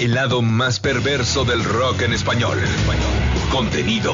[0.00, 2.58] El lado más perverso del rock en español.
[3.52, 4.12] Contenido.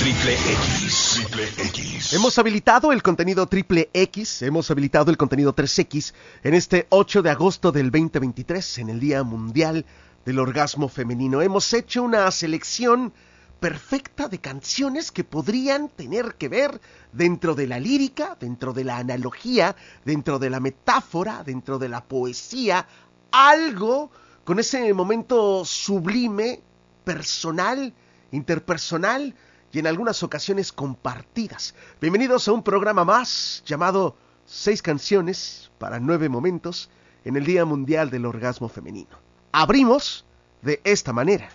[0.00, 1.20] Triple X.
[1.26, 2.14] Triple X.
[2.14, 7.30] Hemos habilitado el contenido triple X, hemos habilitado el contenido 3X en este 8 de
[7.30, 9.84] agosto del 2023, en el Día Mundial
[10.24, 11.42] del Orgasmo Femenino.
[11.42, 13.12] Hemos hecho una selección
[13.60, 16.80] perfecta de canciones que podrían tener que ver
[17.12, 22.02] dentro de la lírica, dentro de la analogía, dentro de la metáfora, dentro de la
[22.04, 22.86] poesía,
[23.30, 24.10] algo
[24.46, 26.60] con ese momento sublime,
[27.02, 27.92] personal,
[28.30, 29.34] interpersonal
[29.72, 31.74] y en algunas ocasiones compartidas.
[32.00, 34.16] Bienvenidos a un programa más llamado
[34.46, 36.88] Seis canciones para nueve momentos
[37.24, 39.18] en el Día Mundial del Orgasmo Femenino.
[39.50, 40.24] Abrimos
[40.62, 41.48] de esta manera.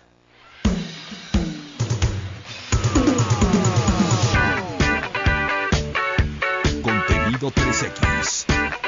[6.83, 8.80] Contenido 3X.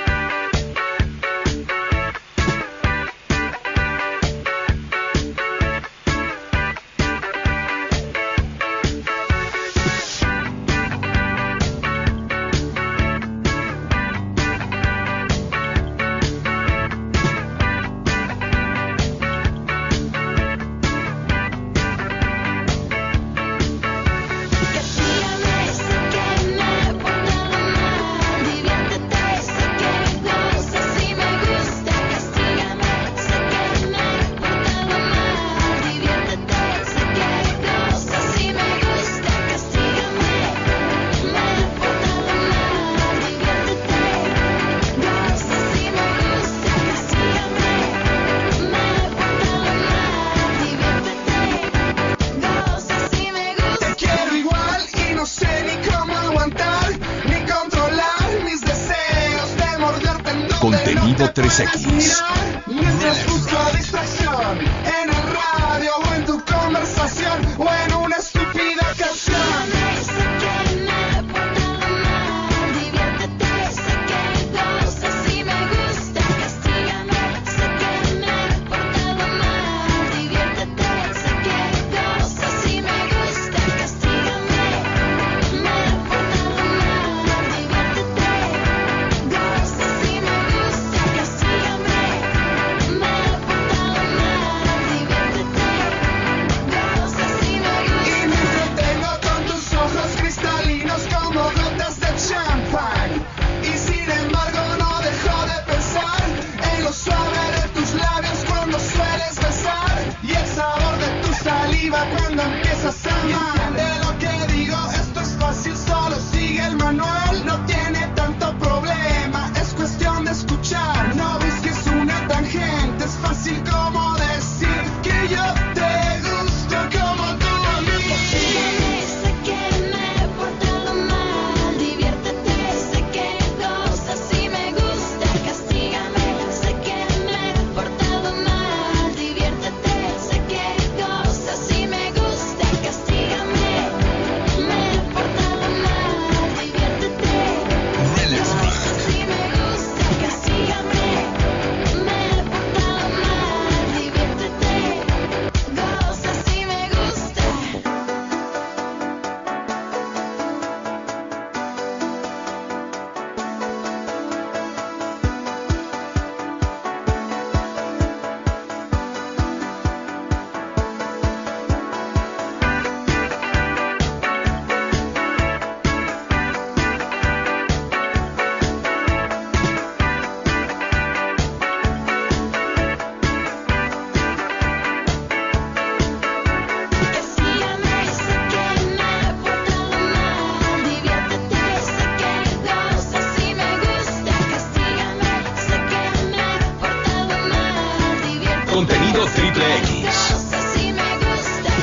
[200.74, 201.74] Sí me gusta.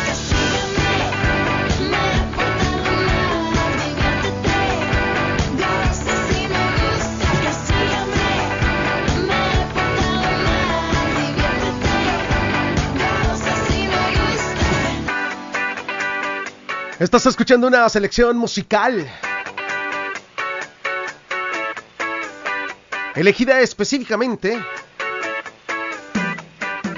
[16.99, 19.11] Estás escuchando una selección musical.
[23.15, 24.59] Elegida específicamente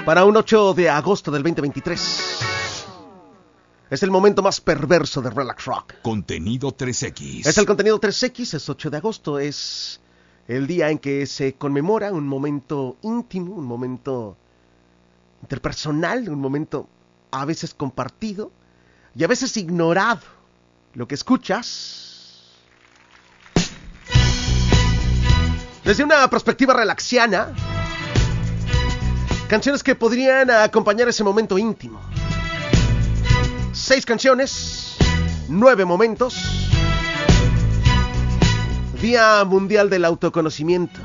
[0.05, 2.39] para un 8 de agosto del 2023.
[3.89, 5.93] Es el momento más perverso de Relax Rock.
[6.01, 7.45] Contenido 3X.
[7.45, 10.01] Es el contenido 3X, es 8 de agosto, es
[10.47, 14.35] el día en que se conmemora un momento íntimo, un momento
[15.41, 16.89] interpersonal, un momento
[17.31, 18.51] a veces compartido
[19.15, 20.21] y a veces ignorado.
[20.95, 22.13] Lo que escuchas
[25.85, 27.53] desde una perspectiva relaxiana,
[29.47, 31.99] canciones que podrían acompañar ese momento íntimo.
[33.71, 34.97] Seis canciones,
[35.47, 36.69] nueve momentos.
[39.01, 40.99] Día Mundial del Autoconocimiento.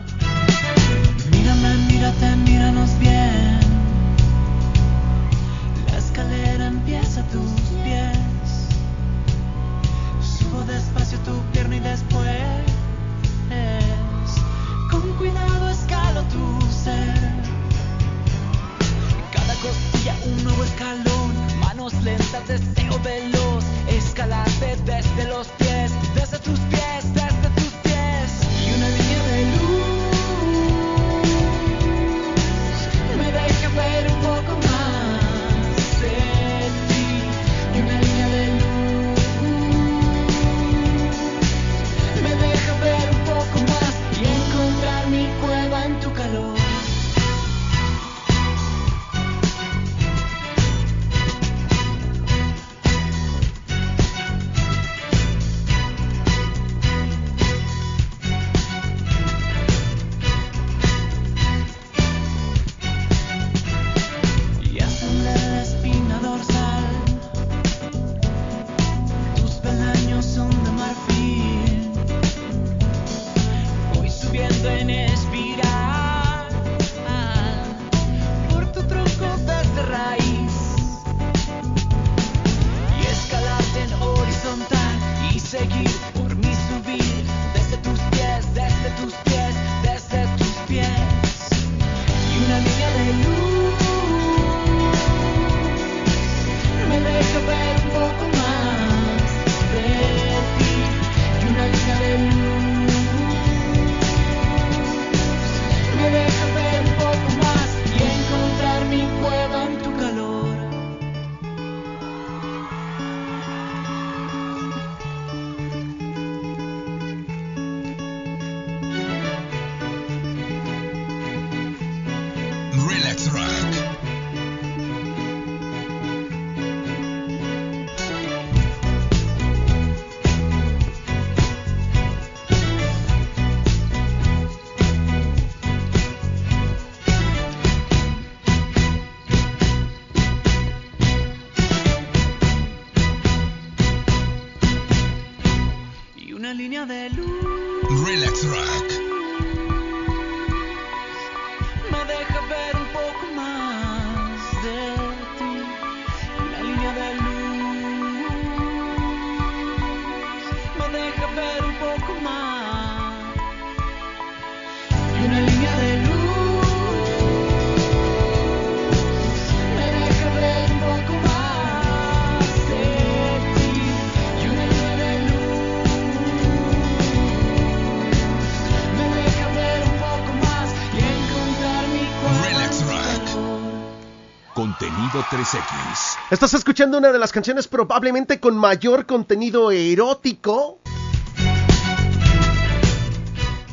[184.59, 186.17] Contenido 3X.
[186.33, 190.81] Estás escuchando una de las canciones probablemente con mayor contenido erótico.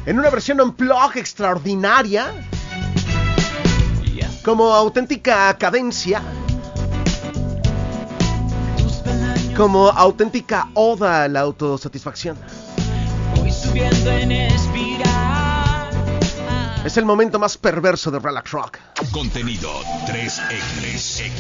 [0.05, 2.27] En una versión unplug extraordinaria,
[4.43, 6.21] como auténtica cadencia,
[9.57, 12.37] como auténtica oda a la autosatisfacción.
[13.37, 15.34] voy subiendo en espiral.
[16.85, 18.77] Es el momento más perverso de Relax Rock.
[19.11, 19.71] Contenido
[20.05, 21.31] 3X.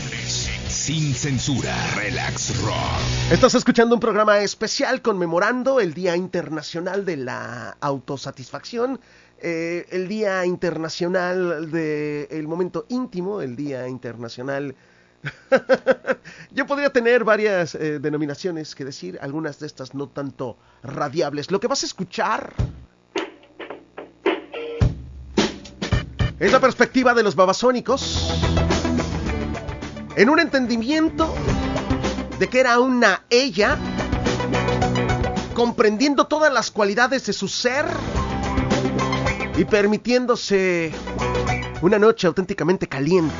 [0.67, 1.71] Sin censura.
[1.95, 3.31] Relax Rock.
[3.31, 8.99] Estás escuchando un programa especial conmemorando el Día Internacional de la Autosatisfacción,
[9.37, 14.73] eh, el Día Internacional del Momento Íntimo, el Día Internacional...
[16.53, 21.51] Yo podría tener varias eh, denominaciones que decir, algunas de estas no tanto radiables.
[21.51, 22.51] Lo que vas a escuchar
[26.39, 28.29] es la perspectiva de los babasónicos
[30.15, 31.33] en un entendimiento
[32.39, 33.77] de que era una ella,
[35.53, 37.85] comprendiendo todas las cualidades de su ser
[39.57, 40.91] y permitiéndose
[41.81, 43.33] una noche auténticamente caliente.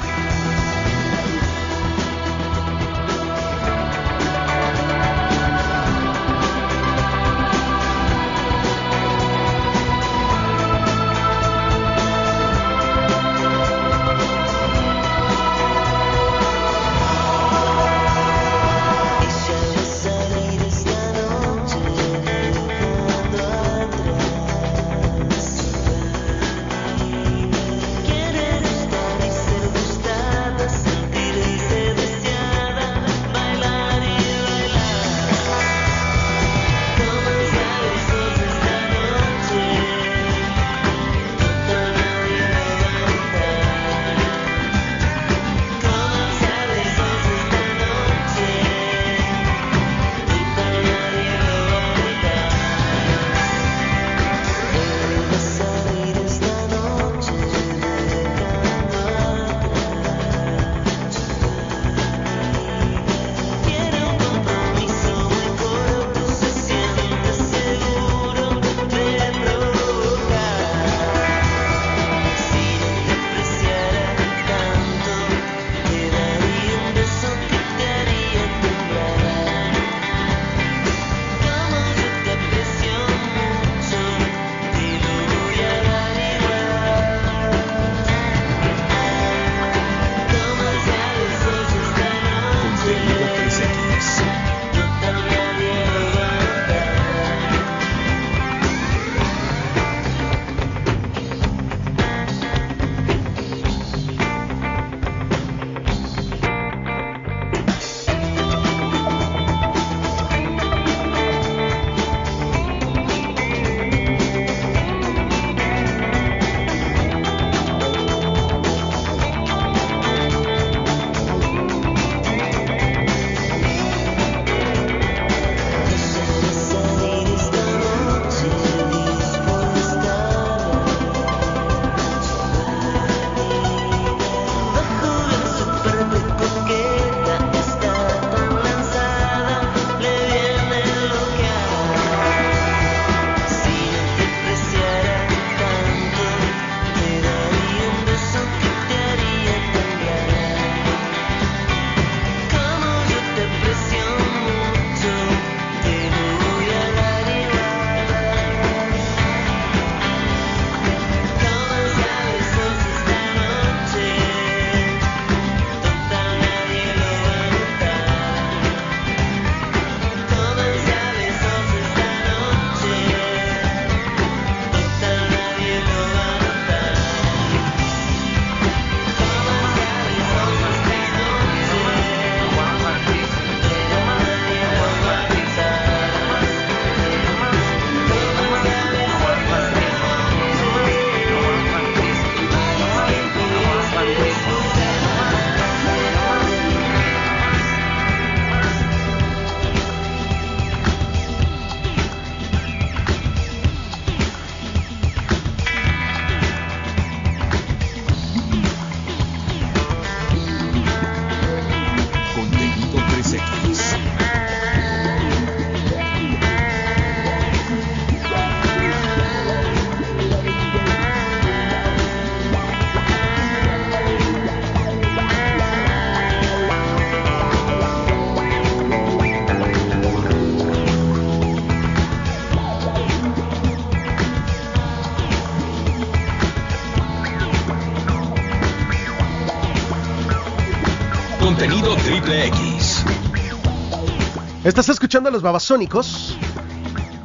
[244.76, 246.38] Estás escuchando a los babasónicos.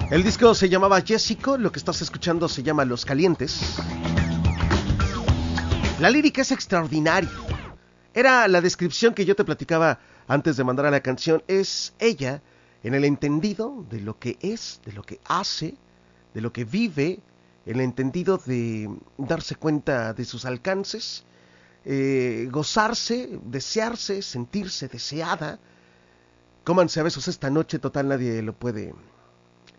[0.09, 3.75] El disco se llamaba Jessico, lo que estás escuchando se llama Los Calientes.
[5.99, 7.29] La lírica es extraordinaria.
[8.15, 11.43] Era la descripción que yo te platicaba antes de mandar a la canción.
[11.49, 12.41] Es ella
[12.85, 15.75] en el entendido de lo que es, de lo que hace,
[16.33, 17.19] de lo que vive,
[17.67, 18.89] en el entendido de
[19.19, 21.25] darse cuenta de sus alcances,
[21.85, 25.59] eh, gozarse, desearse, sentirse deseada.
[26.65, 28.95] Cómanse a besos esta noche, total nadie lo puede.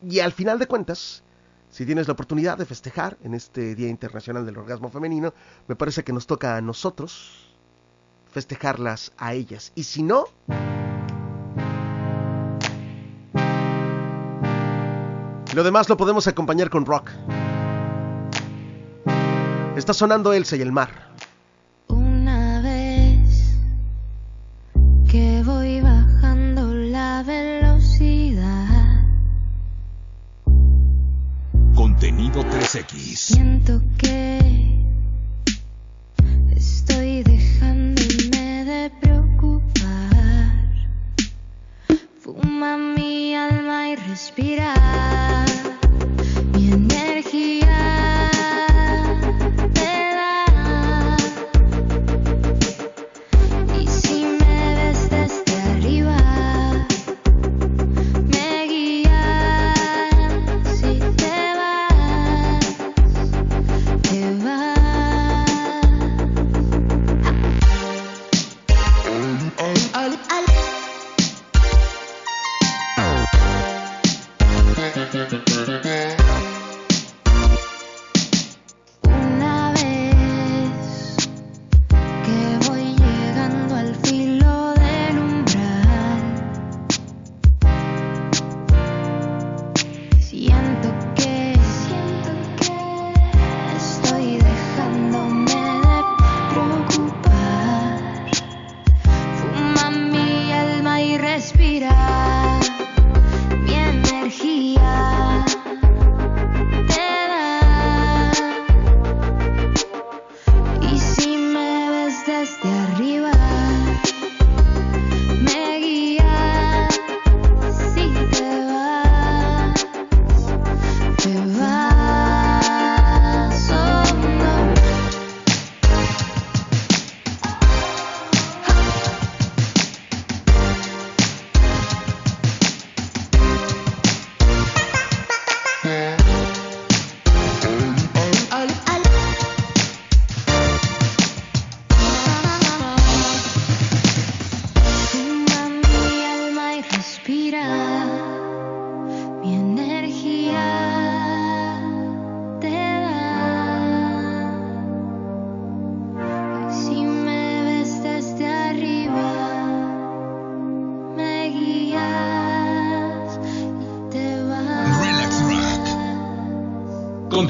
[0.01, 1.23] Y al final de cuentas,
[1.69, 5.33] si tienes la oportunidad de festejar en este Día Internacional del Orgasmo Femenino,
[5.67, 7.55] me parece que nos toca a nosotros
[8.31, 9.71] festejarlas a ellas.
[9.75, 10.25] Y si no,
[15.53, 17.11] lo demás lo podemos acompañar con rock.
[19.75, 21.11] Está sonando Elsa y el mar.
[21.87, 23.55] Una vez
[25.09, 25.41] que
[32.01, 33.15] Contenido 3X.
[33.15, 34.80] siento que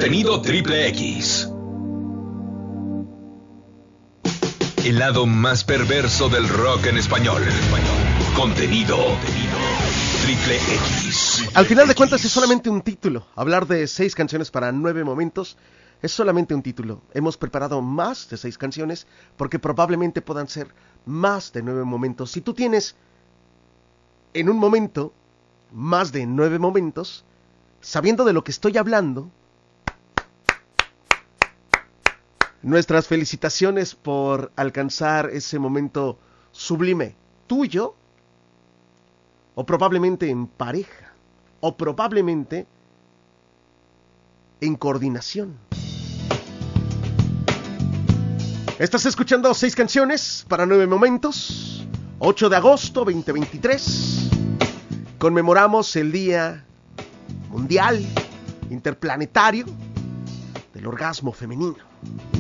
[0.02, 1.48] Contenido triple X.
[4.84, 7.44] El lado más perverso del rock en español.
[8.36, 8.98] Contenido
[10.24, 11.48] triple X.
[11.54, 13.28] Al final de cuentas es solamente un título.
[13.36, 15.56] Hablar de seis canciones para nueve momentos
[16.02, 17.04] es solamente un título.
[17.14, 19.06] Hemos preparado más de seis canciones
[19.38, 20.74] porque probablemente puedan ser
[21.06, 22.32] más de nueve momentos.
[22.32, 22.96] Si tú tienes
[24.34, 25.14] en un momento
[25.72, 27.24] más de nueve momentos,
[27.82, 29.30] sabiendo de lo que estoy hablando,
[32.64, 36.18] nuestras felicitaciones por alcanzar ese momento
[36.52, 37.16] sublime
[37.48, 37.96] tuyo
[39.56, 41.14] o probablemente en pareja,
[41.60, 42.66] o probablemente
[44.62, 45.58] en coordinación.
[48.80, 51.86] Estás escuchando seis canciones para nueve momentos.
[52.24, 54.30] 8 de agosto 2023.
[55.18, 56.64] Conmemoramos el Día
[57.50, 58.06] Mundial
[58.70, 59.66] Interplanetario
[60.74, 62.31] del Orgasmo Femenino.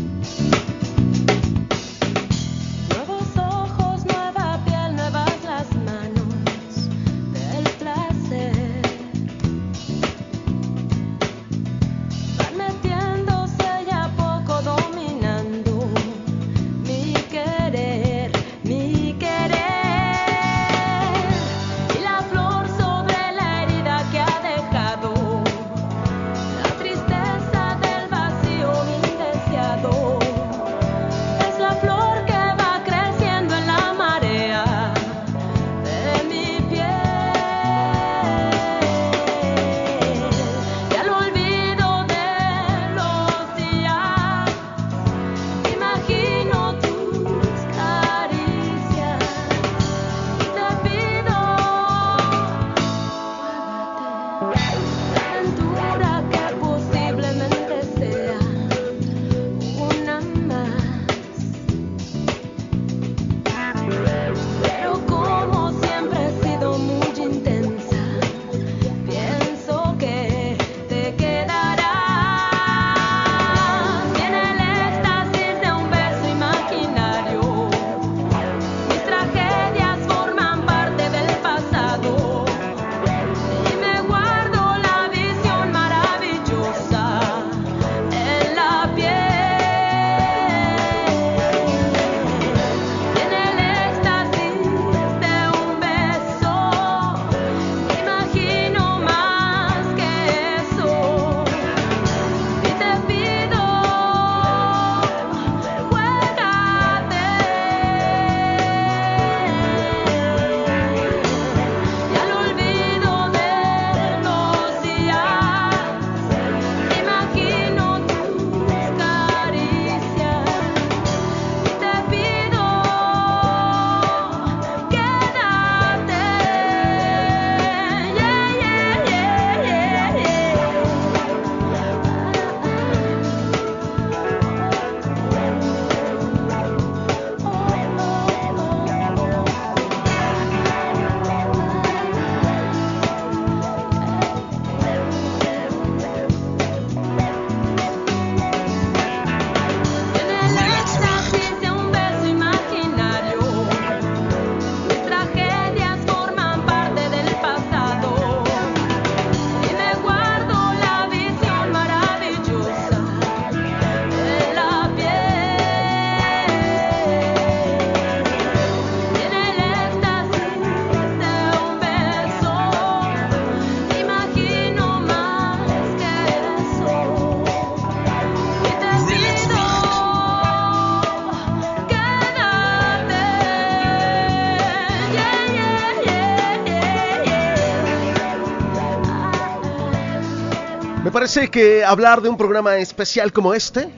[191.11, 193.89] Me parece que hablar de un programa especial como este,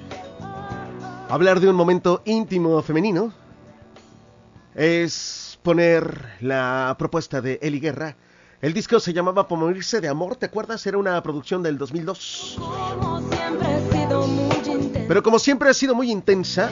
[1.30, 3.32] hablar de un momento íntimo femenino,
[4.74, 8.18] es poner la propuesta de Eli Guerra.
[8.62, 10.88] El disco se llamaba Por morirse de amor, ¿te acuerdas?
[10.88, 12.58] Era una producción del 2002.
[12.58, 15.06] Como siempre he sido muy intensa.
[15.08, 16.72] Pero como siempre ha sido muy intensa,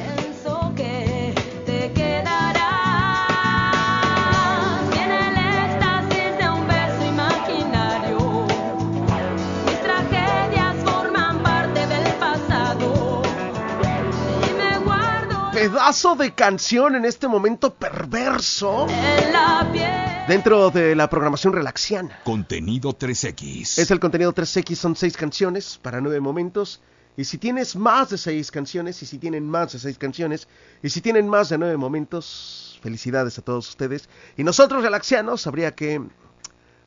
[15.62, 20.28] pedazo de canción en este momento perverso en la piel.
[20.28, 22.20] dentro de la programación relaxiana.
[22.24, 23.78] Contenido 3X.
[23.78, 26.82] Es el contenido 3X, son seis canciones para nueve momentos.
[27.16, 30.48] Y si tienes más de seis canciones, y si tienen más de seis canciones,
[30.82, 34.10] y si tienen más de nueve momentos, felicidades a todos ustedes.
[34.38, 36.02] Y nosotros, relaxianos, habría que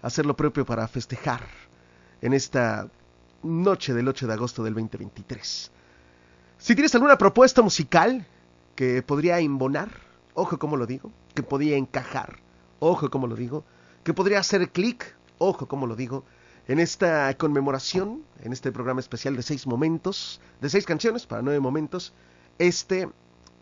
[0.03, 1.47] hacer lo propio para festejar
[2.21, 2.89] en esta
[3.45, 5.71] noche del 8 de agosto del 2023.
[6.59, 8.27] Si tienes alguna propuesta musical
[8.75, 9.89] que podría embonar,
[10.35, 12.39] ojo como lo digo, que podría encajar,
[12.79, 13.65] ojo como lo digo,
[14.03, 16.25] que podría hacer clic, ojo como lo digo,
[16.67, 21.61] en esta conmemoración, en este programa especial de seis momentos, de seis canciones para nueve
[21.61, 22.15] momentos,
[22.59, 23.09] este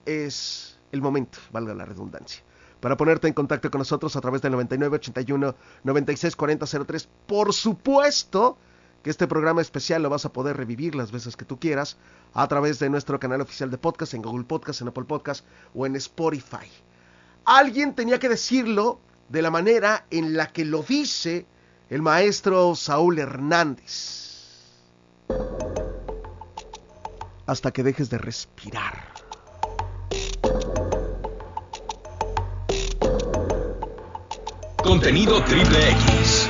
[0.06, 2.42] es el momento, valga la redundancia,
[2.80, 7.08] para ponerte en contacto con nosotros a través del 99 81 96 40 03.
[7.26, 8.56] Por supuesto
[9.02, 11.96] que este programa especial lo vas a poder revivir las veces que tú quieras
[12.34, 15.86] a través de nuestro canal oficial de podcast en Google Podcast, en Apple Podcast o
[15.86, 16.68] en Spotify.
[17.44, 21.46] Alguien tenía que decirlo de la manera en la que lo dice
[21.90, 24.30] el maestro Saúl Hernández.
[27.46, 29.12] Hasta que dejes de respirar.
[34.82, 36.48] Contenido triple X.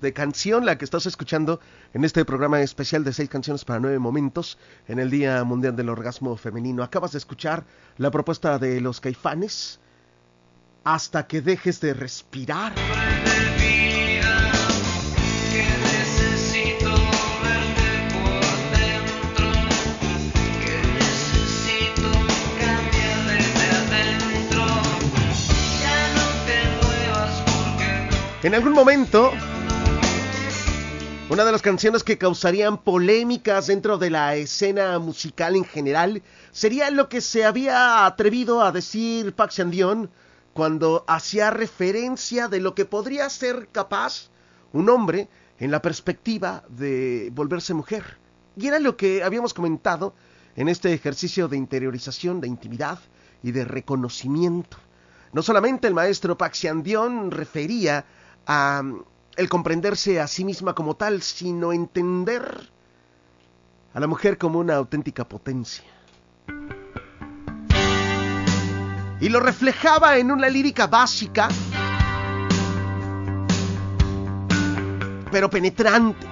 [0.00, 1.60] de canción la que estás escuchando
[1.94, 5.88] en este programa especial de seis canciones para nueve momentos en el Día Mundial del
[5.88, 6.82] Orgasmo Femenino.
[6.82, 7.64] Acabas de escuchar
[7.96, 9.78] la propuesta de los caifanes
[10.82, 12.72] hasta que dejes de respirar.
[28.42, 29.32] En algún momento,
[31.28, 36.90] una de las canciones que causarían polémicas dentro de la escena musical en general sería
[36.90, 40.08] lo que se había atrevido a decir Pax Dion
[40.54, 44.30] cuando hacía referencia de lo que podría ser capaz
[44.72, 48.16] un hombre en la perspectiva de volverse mujer.
[48.56, 50.14] Y era lo que habíamos comentado
[50.56, 53.00] en este ejercicio de interiorización, de intimidad
[53.42, 54.78] y de reconocimiento.
[55.34, 58.06] No solamente el maestro Paxiandión refería
[58.46, 59.02] a mm,
[59.36, 62.70] el comprenderse a sí misma como tal, sino entender
[63.94, 65.84] a la mujer como una auténtica potencia.
[69.20, 71.48] Y lo reflejaba en una lírica básica,
[75.30, 76.26] pero penetrante.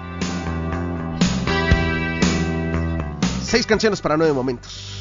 [3.43, 4.99] Seis canciones para nueve momentos.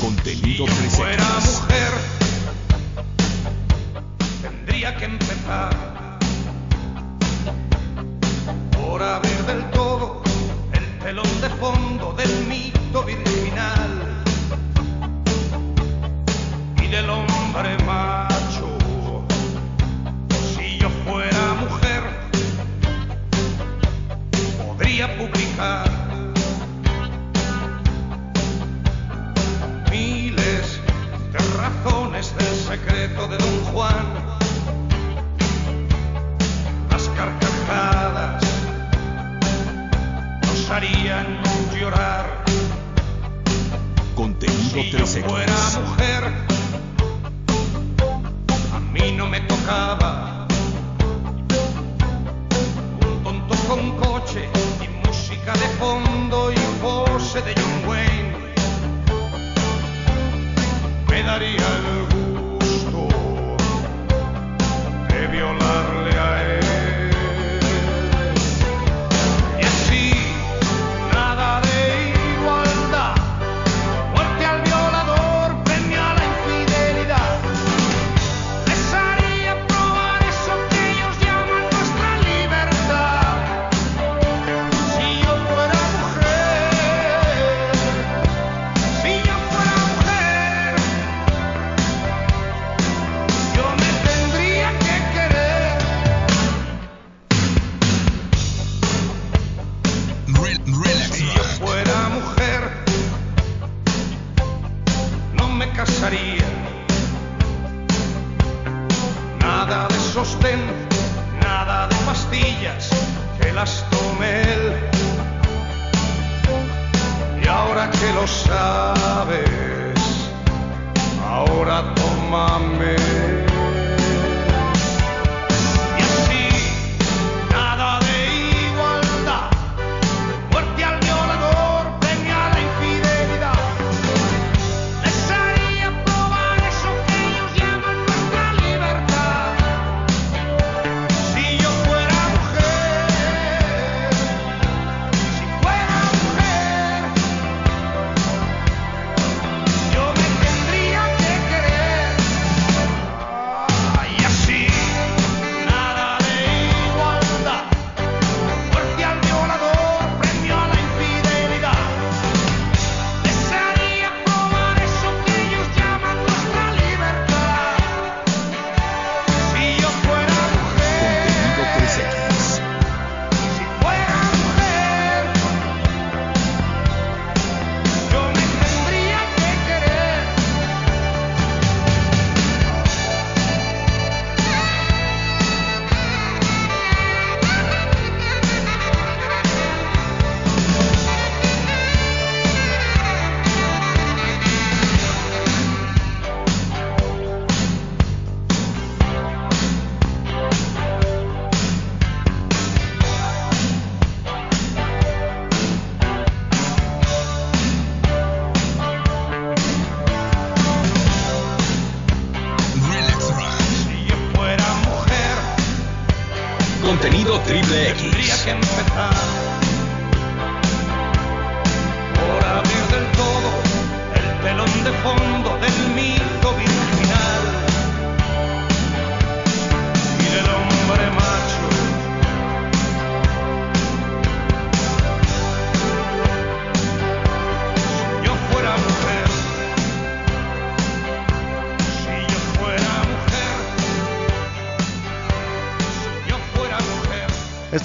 [0.00, 0.90] Contenido Si yo 3X.
[0.90, 2.19] fuera mujer,
[4.70, 5.70] tendría que empezar
[8.72, 10.22] por abrir del todo
[10.72, 14.22] el telón de fondo del mito virginal
[16.80, 18.78] y del hombre macho.
[20.54, 22.02] Si yo fuera mujer,
[24.56, 25.90] podría publicar
[29.90, 30.80] miles
[31.32, 34.29] de razones del secreto de Don Juan.
[37.20, 38.42] Carcajadas
[40.46, 41.26] nos harían
[41.78, 42.44] llorar.
[44.14, 45.80] Contenido Si yo fuera 3X.
[45.82, 46.32] mujer,
[48.74, 50.46] a mí no me tocaba
[53.06, 54.48] un tonto con coche
[54.82, 58.32] y música de fondo y pose de John Wayne.
[61.06, 63.08] Me daría el gusto
[65.10, 66.09] de violarle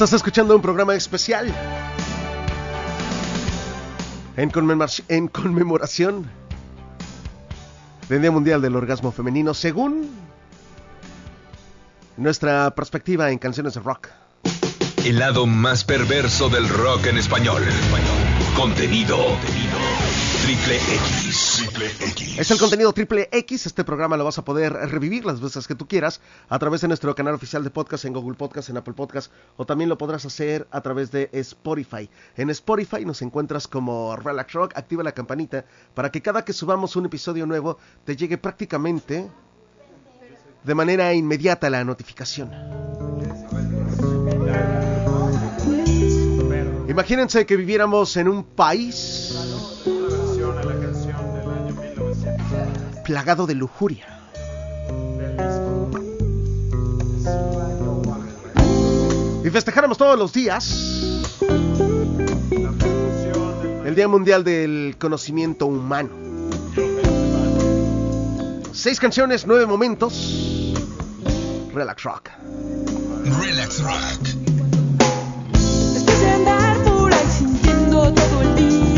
[0.06, 1.52] Estás escuchando un programa especial
[4.38, 4.52] en,
[5.10, 6.30] en conmemoración
[8.08, 10.12] del Día Mundial del Orgasmo Femenino, según
[12.18, 14.10] nuestra perspectiva en canciones de rock.
[15.04, 17.64] El lado más perverso del rock en español.
[18.56, 19.18] Contenido.
[20.46, 21.56] Triple X.
[21.58, 22.38] Triple X.
[22.38, 23.66] Es el contenido triple X.
[23.66, 26.88] Este programa lo vas a poder revivir las veces que tú quieras a través de
[26.88, 30.24] nuestro canal oficial de podcast en Google Podcast, en Apple Podcast o también lo podrás
[30.24, 32.08] hacer a través de Spotify.
[32.38, 34.74] En Spotify nos encuentras como Relax Rock.
[34.78, 39.28] Activa la campanita para que cada que subamos un episodio nuevo te llegue prácticamente
[40.64, 42.52] de manera inmediata la notificación.
[46.88, 49.55] Imagínense que viviéramos en un país
[53.06, 54.08] plagado de lujuria.
[59.44, 61.14] Y festejáramos todos los días
[63.86, 66.10] el Día Mundial del Conocimiento Humano.
[68.74, 70.74] Seis canciones, nueve momentos.
[71.74, 72.30] Relax Rock.
[73.40, 74.22] Relax Rock.
[75.94, 78.95] Después de andar por ahí sintiendo todo el día,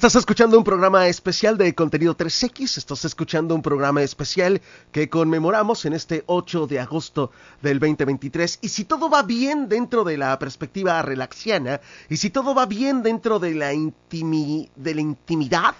[0.00, 5.84] Estás escuchando un programa especial de contenido 3X, estás escuchando un programa especial que conmemoramos
[5.84, 10.38] en este 8 de agosto del 2023 y si todo va bien dentro de la
[10.38, 15.74] perspectiva relaxiana y si todo va bien dentro de la, intimi- de la intimidad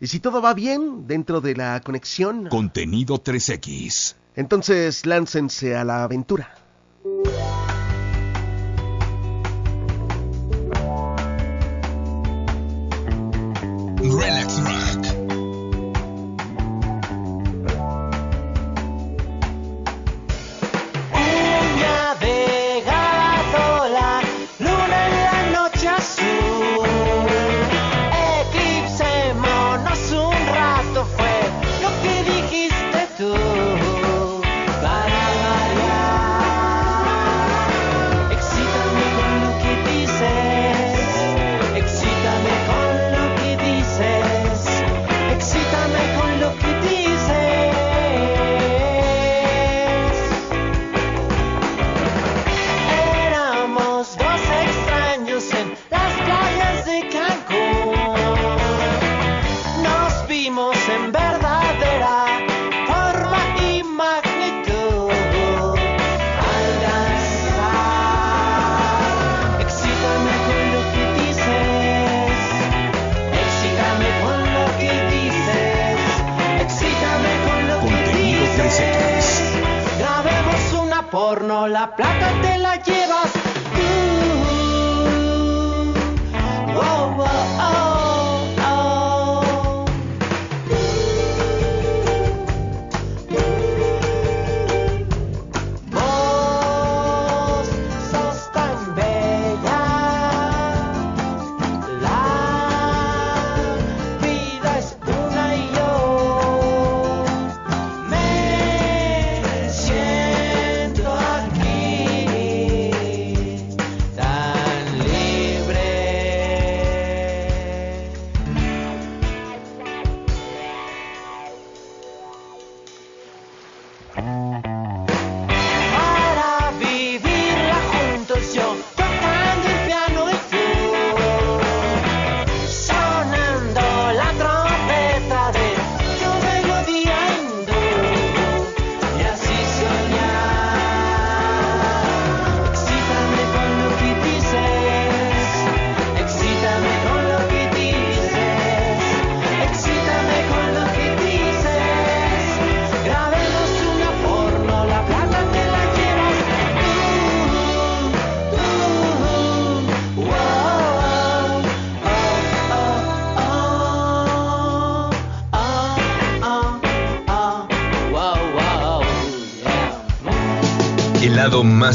[0.00, 4.14] y si todo va bien dentro de la conexión, Contenido 3X.
[4.36, 6.54] entonces láncense a la aventura.
[14.00, 14.37] Relax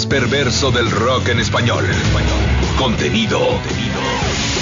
[0.05, 1.85] perverso del rock en español.
[2.77, 3.39] Contenido.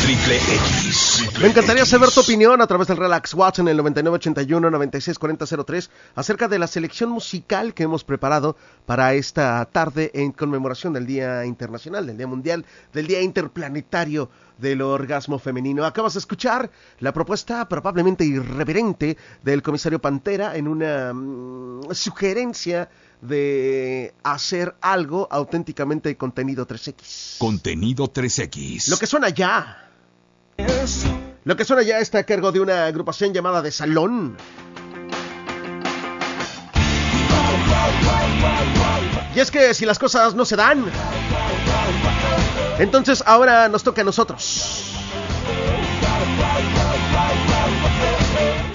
[0.04, 1.30] Triple X.
[1.42, 6.60] Me encantaría saber tu opinión a través del Relax Watch en el 9981-964003 acerca de
[6.60, 12.18] la selección musical que hemos preparado para esta tarde en conmemoración del Día Internacional, del
[12.18, 15.86] Día Mundial, del Día Interplanetario del Orgasmo Femenino.
[15.86, 16.70] Acabas de escuchar
[17.00, 22.90] la propuesta probablemente irreverente del comisario Pantera en una mm, sugerencia
[23.22, 27.38] de hacer algo auténticamente contenido 3X.
[27.38, 28.90] Contenido 3X.
[28.90, 29.88] Lo que suena ya.
[31.44, 34.38] Lo que suena ya está a cargo de una agrupación llamada de Salón.
[39.36, 40.86] Y es que si las cosas no se dan,
[42.80, 44.92] entonces ahora nos toca a nosotros.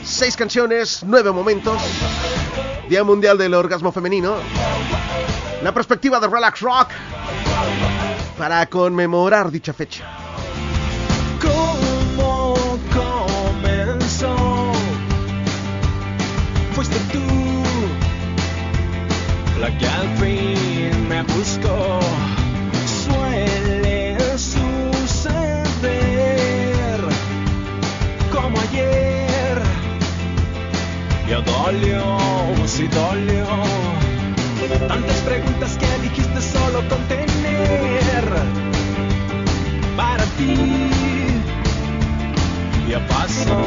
[0.07, 1.83] Seis canciones, nueve momentos.
[2.89, 4.37] Día Mundial del Orgasmo Femenino.
[5.63, 6.91] La perspectiva de Relax Rock
[8.39, 10.05] para conmemorar dicha fecha.
[11.43, 12.55] ¿Cómo
[12.95, 14.37] comenzó?
[16.73, 17.19] Fuiste tú
[19.61, 21.56] la que me buscó.
[31.67, 32.17] Dolió,
[32.67, 33.47] sí dolió.
[34.89, 38.25] Tantas preguntas que dijiste solo contener
[39.97, 40.55] para ti
[42.89, 43.59] ya pasó.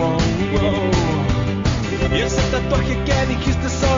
[0.00, 0.18] oh,
[0.60, 2.16] oh.
[2.16, 3.89] Y ese tatuaje que dijiste solo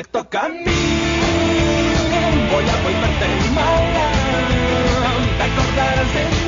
[0.00, 0.64] me toca a mí.
[2.50, 4.12] Voy a volverte mala.
[5.36, 6.39] Te acordarás de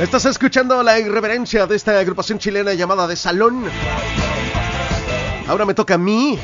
[0.00, 3.64] Estás escuchando la irreverencia de esta agrupación chilena llamada De Salón.
[5.48, 6.38] Ahora me toca a mí.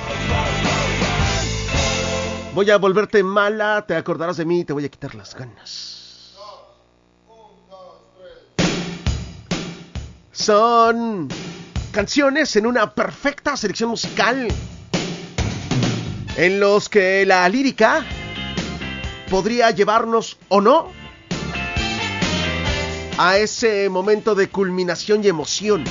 [2.52, 6.34] Voy a volverte mala, te acordarás de mí y te voy a quitar las ganas.
[10.32, 11.28] Son
[11.92, 14.48] canciones en una perfecta selección musical
[16.36, 18.04] en los que la lírica
[19.30, 21.03] podría llevarnos o no
[23.18, 25.84] a ese momento de culminación y emoción.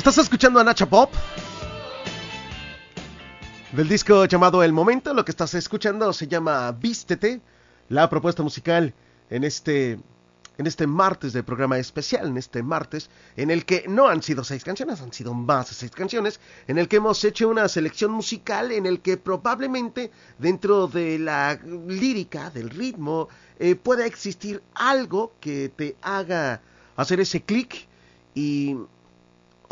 [0.00, 1.12] Estás escuchando a Nacha Pop.
[3.72, 7.42] Del disco llamado El Momento, lo que estás escuchando se llama Vístete,
[7.90, 8.94] la propuesta musical
[9.28, 10.00] en este
[10.56, 14.42] en este martes de programa especial, en este martes, en el que no han sido
[14.42, 18.10] seis canciones, han sido más de seis canciones, en el que hemos hecho una selección
[18.10, 23.28] musical en el que probablemente dentro de la lírica, del ritmo,
[23.58, 26.62] eh, pueda existir algo que te haga
[26.96, 27.86] hacer ese clic
[28.34, 28.78] y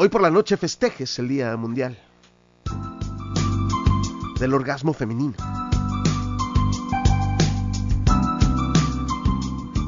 [0.00, 1.98] hoy por la noche festejes el Día Mundial
[4.38, 5.34] del Orgasmo Femenino.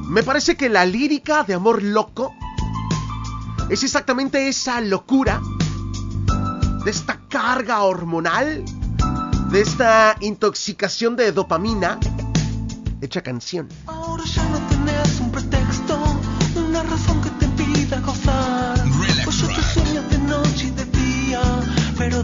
[0.08, 2.34] Me parece que la lírica de amor loco
[3.68, 5.40] es exactamente esa locura
[6.84, 8.64] de esta carga hormonal,
[9.52, 12.00] de esta intoxicación de dopamina
[13.00, 13.68] hecha canción.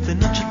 [0.06, 0.45] De noche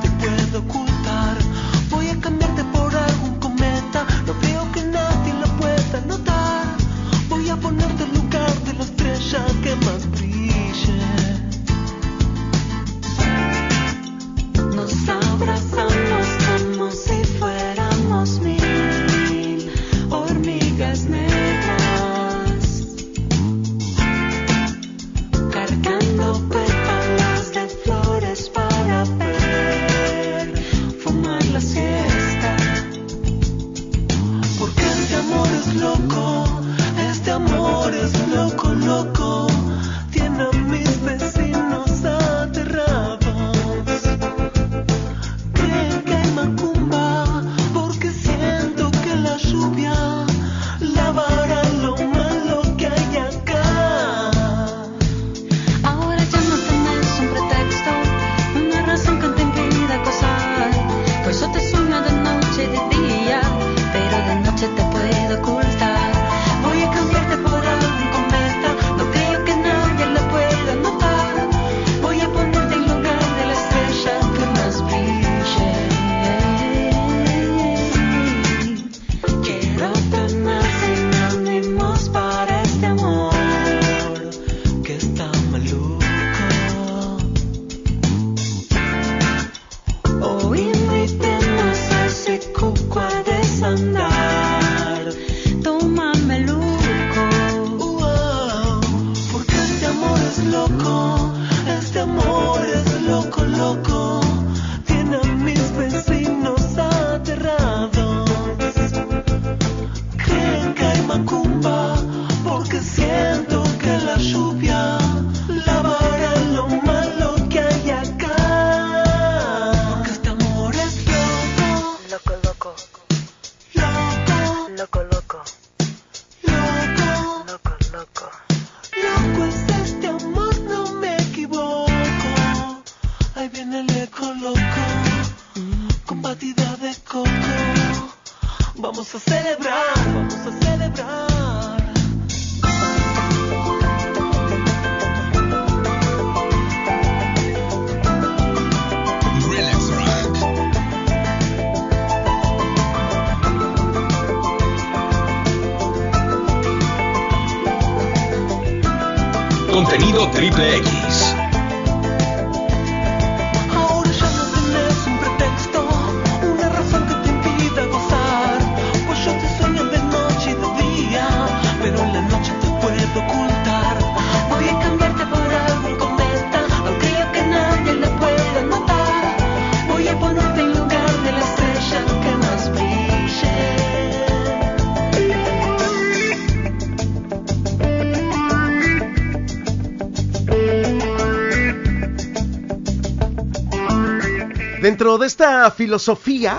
[195.19, 196.57] De esta filosofía,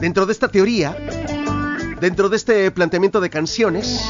[0.00, 0.94] dentro de esta teoría,
[1.98, 4.04] dentro de este planteamiento de canciones,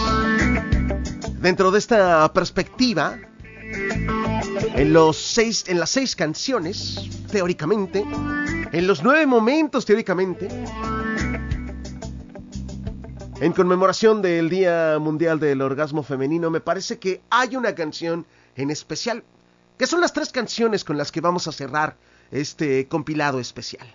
[1.40, 3.20] dentro de esta perspectiva,
[4.74, 8.04] en los seis, en las seis canciones, teóricamente,
[8.72, 10.48] en los nueve momentos, teóricamente,
[13.40, 18.72] en conmemoración del Día Mundial del Orgasmo Femenino, me parece que hay una canción en
[18.72, 19.22] especial,
[19.78, 21.96] que son las tres canciones con las que vamos a cerrar
[22.33, 23.87] este compilado especial.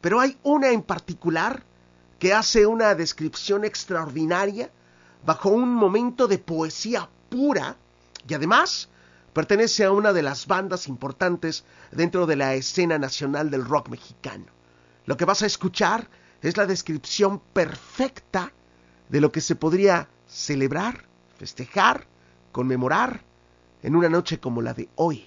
[0.00, 1.62] Pero hay una en particular
[2.18, 4.70] que hace una descripción extraordinaria
[5.24, 7.76] bajo un momento de poesía pura
[8.26, 8.88] y además
[9.32, 14.46] pertenece a una de las bandas importantes dentro de la escena nacional del rock mexicano.
[15.06, 16.08] Lo que vas a escuchar
[16.42, 18.52] es la descripción perfecta
[19.08, 21.04] de lo que se podría celebrar,
[21.38, 22.06] festejar,
[22.50, 23.22] conmemorar
[23.82, 25.26] en una noche como la de hoy.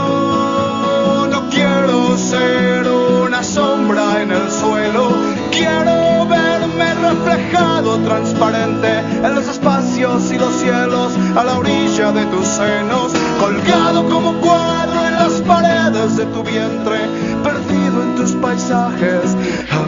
[11.35, 16.99] a la orilla de tus senos, colgado como cuadro en las paredes de tu vientre,
[17.43, 19.35] perdido en tus paisajes.
[19.71, 19.85] Ah.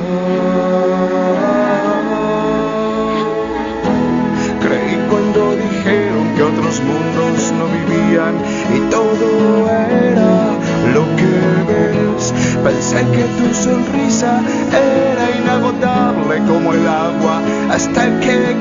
[4.62, 8.36] Creí cuando dijeron que otros mundos no vivían
[8.74, 10.54] y todo era
[10.94, 11.34] lo que
[11.68, 12.34] ves.
[12.64, 14.42] Pensé que tu sonrisa
[14.72, 18.56] era inagotable como el agua hasta que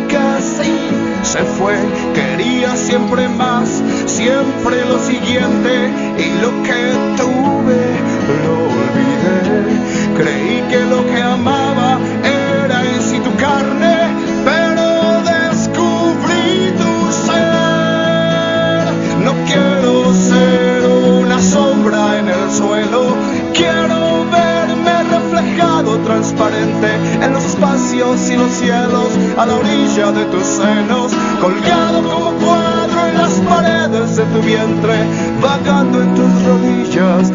[1.33, 1.75] se fue.
[2.13, 6.81] Quería siempre más, siempre lo siguiente y lo que
[7.17, 7.81] tuve
[8.45, 9.51] lo olvidé.
[10.19, 13.97] Creí que lo que amaba era en sí tu carne,
[14.45, 16.93] pero descubrí tu
[17.27, 18.85] ser.
[19.25, 20.85] No quiero ser
[21.23, 23.17] una sombra en el suelo,
[23.55, 26.89] quiero verme reflejado transparente
[27.23, 31.12] en los espacios y los cielos a la orilla de tus senos,
[31.43, 34.95] colgado como cuadro en las paredes de tu vientre,
[35.41, 37.33] vagando en tus rodillas.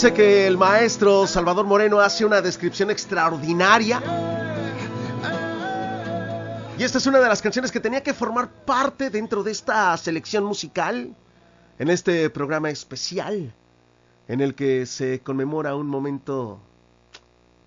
[0.00, 4.00] Parece que el maestro Salvador Moreno hace una descripción extraordinaria.
[6.78, 9.96] Y esta es una de las canciones que tenía que formar parte dentro de esta
[9.96, 11.16] selección musical,
[11.80, 13.52] en este programa especial,
[14.28, 16.60] en el que se conmemora un momento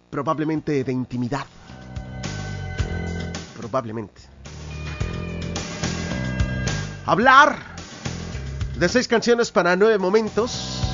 [0.10, 1.46] probablemente de intimidad.
[3.58, 4.22] Probablemente.
[7.06, 7.58] Hablar
[8.80, 10.92] de seis canciones para nueve momentos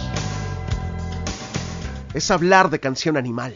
[2.14, 3.56] es hablar de canción animal.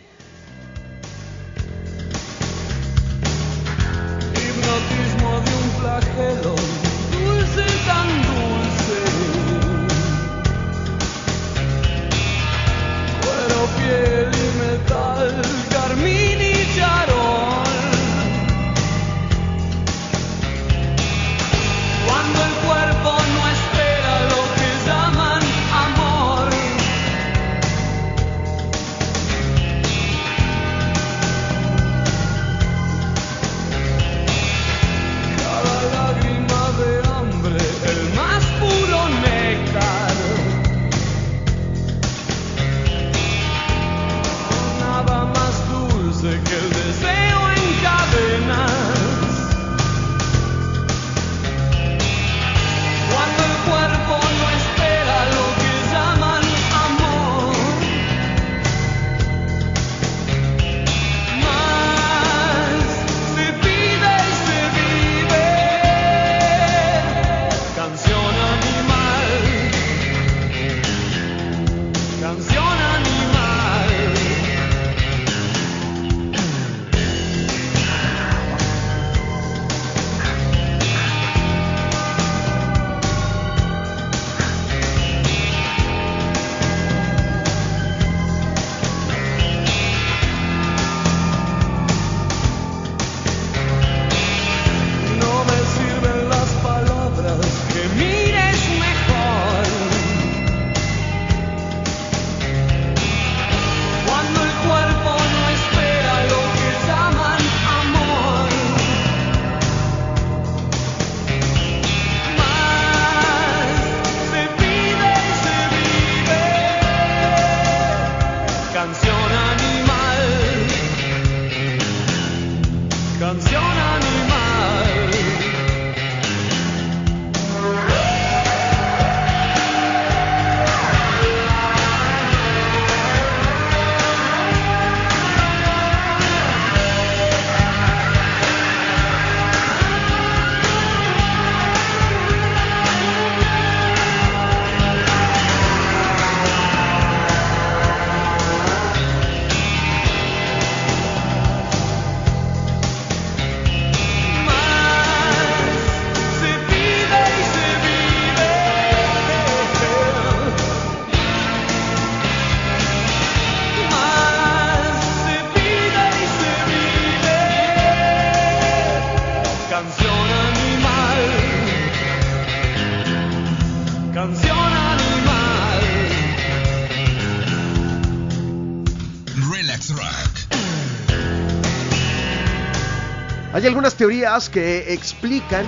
[183.61, 185.67] Hay algunas teorías que explican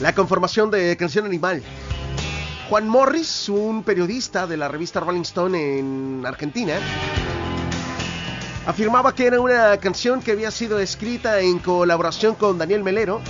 [0.00, 1.62] la conformación de Canción Animal.
[2.70, 6.78] Juan Morris, un periodista de la revista Rolling Stone en Argentina,
[8.66, 13.20] afirmaba que era una canción que había sido escrita en colaboración con Daniel Melero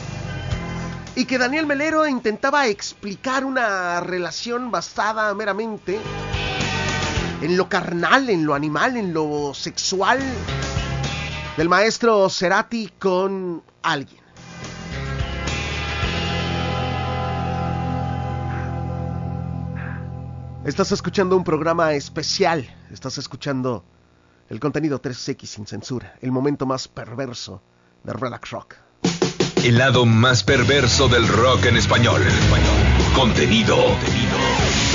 [1.16, 5.98] y que Daniel Melero intentaba explicar una relación basada meramente
[7.42, 10.20] en lo carnal, en lo animal, en lo sexual
[11.56, 14.20] del maestro Cerati con alguien.
[20.64, 23.82] Estás escuchando un programa especial, estás escuchando
[24.48, 27.62] el contenido 3X sin censura, el momento más perverso
[28.04, 28.74] de Relax Rock.
[29.64, 32.22] El lado más perverso del rock en español.
[33.14, 33.76] Contenido.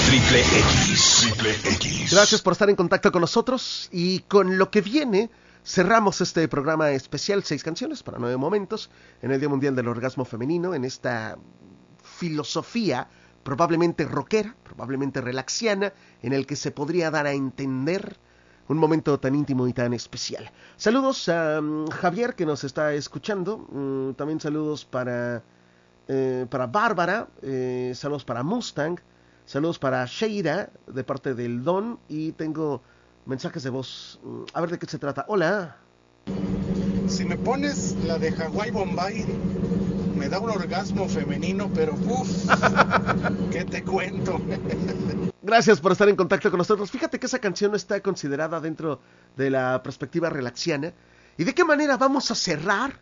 [0.08, 1.20] Triple X.
[1.22, 2.12] Triple X.
[2.12, 5.30] Gracias por estar en contacto con nosotros y con lo que viene
[5.66, 8.91] cerramos este programa especial, seis canciones para nueve momentos,
[9.22, 11.38] en el Día Mundial del Orgasmo Femenino, en esta
[12.03, 13.07] filosofía
[13.43, 18.18] probablemente rockera, probablemente relaxiana, en el que se podría dar a entender
[18.68, 20.51] un momento tan íntimo y tan especial.
[20.78, 25.43] Saludos a mm, Javier que nos está escuchando, mm, también saludos para,
[26.07, 28.99] eh, para Bárbara, eh, saludos para Mustang,
[29.45, 32.82] saludos para Sheira de parte del Don y tengo
[33.26, 34.19] mensajes de voz.
[34.23, 35.26] Mm, A ver de qué se trata.
[35.28, 35.78] Hola.
[37.07, 39.26] Si me pones la de Hawái Bombay,
[40.17, 42.49] me da un orgasmo femenino, pero uff,
[43.51, 44.41] ¿qué te cuento?
[45.43, 46.89] Gracias por estar en contacto con nosotros.
[46.89, 48.99] Fíjate que esa canción no está considerada dentro
[49.38, 50.93] de la perspectiva relaxiana.
[51.38, 52.99] ¿Y de qué manera vamos a cerrar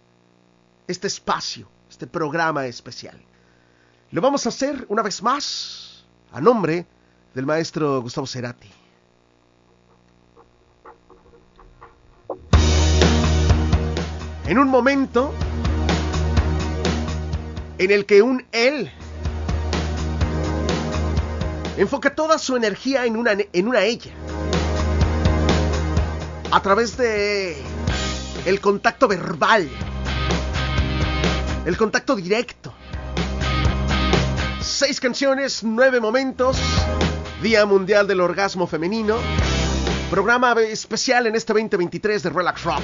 [0.88, 3.18] este espacio, este programa especial?
[4.12, 6.04] Lo vamos a hacer una vez más
[6.34, 6.86] a nombre
[7.34, 8.70] del maestro Gustavo Cerati.
[14.46, 15.34] En un momento
[17.78, 18.92] en el que un él
[21.78, 24.12] enfoca toda su energía en una, en una ella.
[26.52, 27.58] A través de
[28.46, 29.70] el contacto verbal.
[31.66, 32.74] El contacto directo.
[34.60, 36.58] Seis canciones, nueve momentos.
[37.42, 39.18] Día Mundial del Orgasmo Femenino.
[40.10, 42.84] Programa especial en este 2023 de Relax Rock.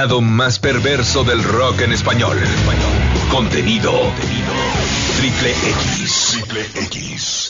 [0.00, 2.38] Lado más perverso del rock en español.
[3.30, 3.92] Contenido.
[5.18, 6.38] Triple X.
[6.38, 7.09] Triple X.